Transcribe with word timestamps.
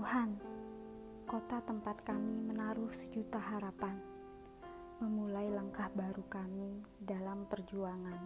Wuhan, 0.00 0.32
kota 1.28 1.60
tempat 1.60 2.00
kami 2.08 2.40
menaruh 2.48 2.88
sejuta 2.88 3.36
harapan, 3.36 4.00
memulai 4.96 5.52
langkah 5.52 5.92
baru 5.92 6.24
kami 6.24 6.80
dalam 7.04 7.44
perjuangan, 7.44 8.16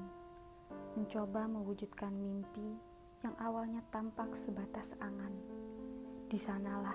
mencoba 0.95 1.51
mewujudkan 1.51 2.15
mimpi 2.15 2.79
yang 3.27 3.34
awalnya 3.43 3.83
tampak 3.91 4.39
sebatas 4.39 4.95
angan. 5.02 5.34
Di 6.30 6.39
sanalah 6.39 6.95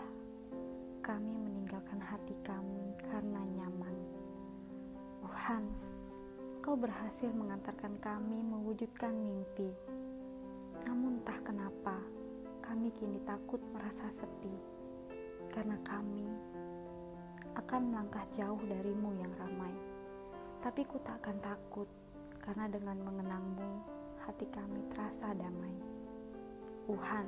kami 1.04 1.36
meninggalkan 1.36 2.00
hati 2.00 2.40
kami 2.40 2.96
karena 3.04 3.44
nyaman. 3.52 3.96
Wuhan, 5.28 5.68
kau 6.64 6.80
berhasil 6.80 7.28
mengantarkan 7.36 8.00
kami 8.00 8.40
mewujudkan 8.48 9.12
mimpi. 9.12 9.76
Namun 10.88 11.20
entah 11.20 11.44
kenapa, 11.44 12.00
kami 12.70 12.94
kini 12.94 13.18
takut 13.26 13.58
merasa 13.74 14.06
sepi 14.14 14.54
karena 15.50 15.74
kami 15.82 16.30
akan 17.58 17.90
melangkah 17.90 18.22
jauh 18.30 18.62
darimu 18.62 19.10
yang 19.18 19.34
ramai. 19.42 19.74
Tapi 20.62 20.86
ku 20.86 21.02
tak 21.02 21.18
akan 21.26 21.42
takut, 21.42 21.90
karena 22.38 22.70
dengan 22.70 23.02
mengenangmu, 23.02 23.82
hati 24.22 24.46
kami 24.54 24.86
terasa 24.94 25.34
damai. 25.34 25.74
Wuhan, 26.86 27.26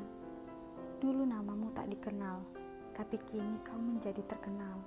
dulu 1.02 1.26
namamu 1.26 1.74
tak 1.74 1.90
dikenal, 1.90 2.46
tapi 2.94 3.18
kini 3.26 3.58
kau 3.66 3.82
menjadi 3.82 4.22
terkenal. 4.30 4.78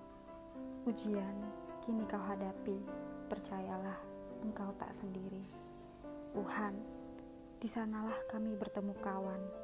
Ujian 0.86 1.34
kini 1.82 2.06
kau 2.06 2.22
hadapi, 2.22 2.78
percayalah 3.26 3.98
engkau 4.46 4.70
tak 4.78 4.94
sendiri. 4.94 5.42
Wuhan, 6.30 6.78
di 7.58 7.66
sanalah 7.66 8.22
kami 8.30 8.54
bertemu 8.54 8.94
kawan, 9.02 9.63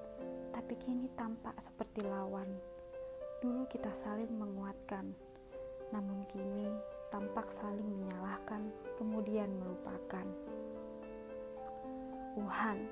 tapi 0.71 0.87
kini 0.87 1.11
tampak 1.19 1.59
seperti 1.59 1.99
lawan 2.07 2.47
Dulu 3.43 3.67
kita 3.67 3.91
saling 3.91 4.31
menguatkan, 4.31 5.03
namun 5.91 6.23
kini 6.31 6.71
tampak 7.11 7.51
saling 7.51 7.83
menyalahkan, 7.83 8.71
kemudian 8.95 9.51
melupakan. 9.59 10.23
Wuhan, 12.39 12.87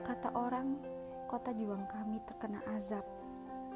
kata 0.00 0.32
orang, 0.32 0.80
kota 1.28 1.52
juang 1.52 1.84
kami 1.92 2.24
terkena 2.24 2.64
azab. 2.72 3.04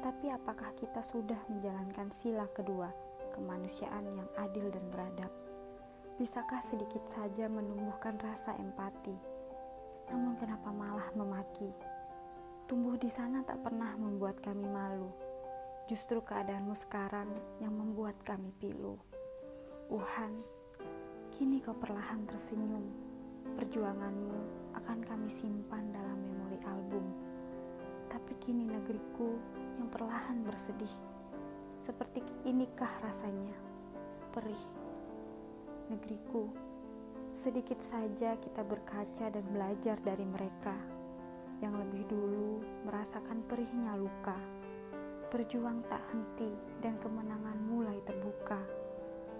Tapi 0.01 0.33
apakah 0.33 0.73
kita 0.73 1.05
sudah 1.05 1.37
menjalankan 1.53 2.09
sila 2.09 2.49
kedua, 2.49 2.89
kemanusiaan 3.29 4.09
yang 4.09 4.29
adil 4.41 4.73
dan 4.73 4.89
beradab? 4.89 5.29
Bisakah 6.17 6.65
sedikit 6.65 7.05
saja 7.05 7.45
menumbuhkan 7.45 8.17
rasa 8.17 8.57
empati? 8.57 9.13
Namun 10.09 10.33
kenapa 10.33 10.73
malah 10.73 11.13
memaki? 11.13 11.92
Tumbuh 12.65 12.95
di 12.95 13.11
sana 13.11 13.43
tak 13.43 13.61
pernah 13.61 13.93
membuat 13.99 14.39
kami 14.39 14.65
malu 14.65 15.33
Justru 15.83 16.23
keadaanmu 16.23 16.71
sekarang 16.79 17.27
yang 17.59 17.75
membuat 17.75 18.15
kami 18.23 18.55
pilu. 18.55 18.95
Wuhan, 19.91 20.31
kini 21.35 21.59
kau 21.59 21.75
perlahan 21.75 22.23
tersenyum. 22.23 22.87
Perjuanganmu 23.59 24.39
akan 24.79 25.03
kami 25.03 25.27
simpan 25.27 25.91
dalam 25.91 26.15
memori 26.23 26.55
album. 26.71 27.03
Tapi 28.07 28.31
kini 28.39 28.63
negeriku 28.63 29.35
yang 29.75 29.91
perlahan 29.91 30.39
bersedih. 30.47 30.95
Seperti 31.83 32.23
inikah 32.47 33.03
rasanya? 33.03 33.59
Perih. 34.31 34.63
Negeriku, 35.91 36.47
sedikit 37.35 37.83
saja 37.83 38.39
kita 38.39 38.63
berkaca 38.63 39.27
dan 39.27 39.43
belajar 39.51 39.99
dari 39.99 40.23
mereka 40.23 41.02
yang 41.63 41.79
lebih 41.79 42.03
dulu 42.11 42.59
merasakan 42.83 43.39
perihnya 43.47 43.95
luka 43.95 44.35
Berjuang 45.33 45.81
tak 45.89 46.13
henti 46.13 46.53
dan 46.77 46.93
kemenangan 47.01 47.57
mulai 47.65 47.97
terbuka. 48.05 48.61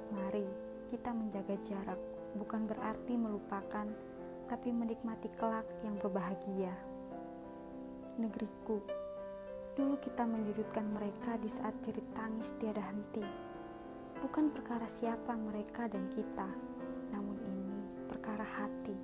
Mari 0.10 0.42
kita 0.90 1.14
menjaga 1.14 1.54
jarak, 1.62 2.02
bukan 2.34 2.66
berarti 2.66 3.14
melupakan, 3.14 3.86
tapi 4.50 4.74
menikmati 4.74 5.30
kelak 5.38 5.70
yang 5.86 5.94
berbahagia. 6.02 6.74
Negeriku, 8.18 8.82
dulu 9.78 9.94
kita 10.02 10.26
menyudutkan 10.26 10.82
mereka 10.98 11.38
di 11.38 11.46
saat 11.46 11.78
jerit 11.86 12.10
tangis 12.18 12.58
tiada 12.58 12.82
henti. 12.90 13.22
Bukan 14.18 14.50
perkara 14.50 14.90
siapa 14.90 15.38
mereka 15.38 15.86
dan 15.86 16.10
kita, 16.10 16.50
namun 17.14 17.38
ini 17.46 18.10
perkara 18.10 18.42
hati. 18.42 18.98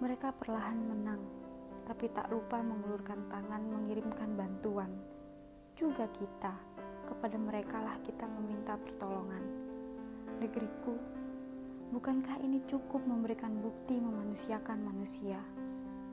Mereka 0.00 0.32
perlahan 0.32 0.80
menang, 0.80 1.20
tapi 1.90 2.06
tak 2.14 2.30
lupa 2.30 2.62
mengulurkan 2.62 3.26
tangan 3.26 3.66
mengirimkan 3.66 4.38
bantuan 4.38 4.94
juga 5.74 6.06
kita, 6.14 6.54
kepada 7.02 7.34
mereka 7.34 7.82
lah 7.82 7.98
kita 8.06 8.30
meminta 8.30 8.78
pertolongan. 8.78 9.42
Negeriku, 10.38 10.94
bukankah 11.90 12.38
ini 12.46 12.62
cukup 12.70 13.02
memberikan 13.02 13.58
bukti 13.58 13.98
memanusiakan 13.98 14.86
manusia? 14.86 15.42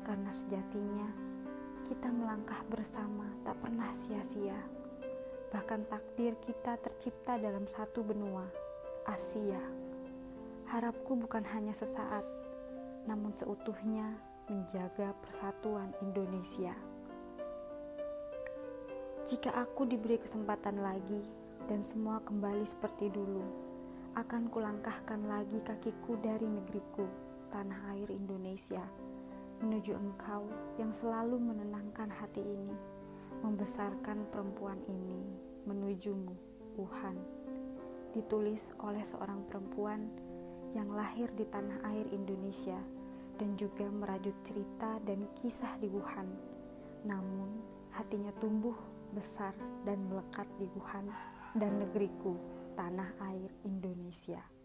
Karena 0.01 0.33
sejatinya, 0.33 1.13
kita 1.85 2.09
melangkah 2.09 2.57
bersama 2.73 3.29
tak 3.45 3.61
pernah 3.61 3.93
sia-sia. 3.93 4.57
Bahkan 5.53 5.93
takdir 5.93 6.41
kita 6.41 6.81
tercipta 6.81 7.37
dalam 7.37 7.69
satu 7.69 8.01
benua, 8.01 8.49
Asia. 9.05 9.61
Harapku 10.73 11.13
bukan 11.21 11.45
hanya 11.53 11.77
sesaat, 11.77 12.25
namun 13.05 13.31
seutuhnya 13.37 14.26
menjaga 14.47 15.11
persatuan 15.19 15.91
Indonesia. 15.99 16.71
Jika 19.27 19.51
aku 19.51 19.83
diberi 19.83 20.15
kesempatan 20.15 20.79
lagi 20.79 21.19
dan 21.67 21.83
semua 21.83 22.23
kembali 22.23 22.63
seperti 22.63 23.11
dulu, 23.11 23.43
akan 24.15 24.47
kulangkahkan 24.47 25.27
lagi 25.27 25.59
kakiku 25.67 26.15
dari 26.23 26.47
negeriku, 26.47 27.03
tanah 27.51 27.91
air 27.91 28.07
Indonesia, 28.07 28.87
menuju 29.59 29.99
engkau 29.99 30.47
yang 30.79 30.95
selalu 30.95 31.43
menenangkan 31.43 32.07
hati 32.07 32.39
ini, 32.39 32.75
membesarkan 33.43 34.31
perempuan 34.31 34.79
ini, 34.87 35.27
menujumu, 35.67 36.31
Wuhan. 36.79 37.19
Ditulis 38.15 38.71
oleh 38.79 39.03
seorang 39.03 39.43
perempuan 39.51 40.07
yang 40.71 40.87
lahir 40.87 41.27
di 41.35 41.43
tanah 41.43 41.83
air 41.91 42.07
Indonesia 42.15 42.79
dan 43.37 43.53
juga 43.55 43.85
merajut 43.87 44.33
cerita 44.41 44.97
dan 45.05 45.29
kisah 45.37 45.77
di 45.77 45.87
Wuhan. 45.87 46.27
Namun, 47.05 47.61
hatinya 47.93 48.33
tumbuh 48.41 48.75
besar 49.13 49.53
dan 49.85 50.01
melekat 50.09 50.49
di 50.57 50.67
Wuhan 50.75 51.07
dan 51.55 51.79
negeriku, 51.79 52.35
tanah 52.75 53.13
air 53.31 53.49
Indonesia. 53.63 54.56